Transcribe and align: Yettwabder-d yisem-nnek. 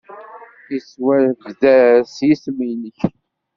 Yettwabder-d 0.71 2.13
yisem-nnek. 2.27 2.99